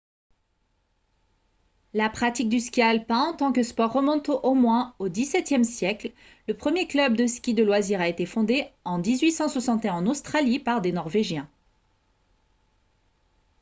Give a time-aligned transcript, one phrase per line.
[1.93, 6.11] la pratique du ski alpin en tant que sport remonte au moins au xviie siècle
[6.47, 10.81] le premier club de ski de loisirs a été fondé en 1861 en australie par
[10.81, 11.47] des norvégiens